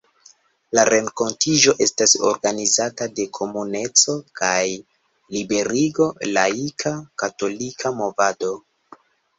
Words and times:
La 0.77 0.83
renkontiĝo 0.89 1.75
estas 1.87 2.15
organizata 2.29 3.09
de 3.19 3.27
Komuneco 3.39 4.17
kaj 4.41 4.65
Liberigo, 5.37 6.11
laika, 6.35 6.97
katolika 7.25 7.95
movado. 8.03 8.55